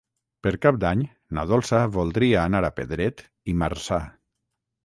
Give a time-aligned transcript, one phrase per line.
[0.45, 1.03] Per Cap d'Any
[1.39, 4.01] na Dolça voldria anar a Pedret i Marzà.